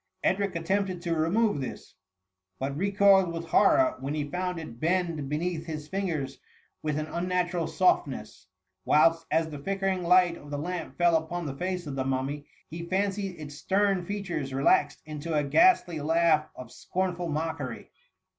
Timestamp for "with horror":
3.31-3.97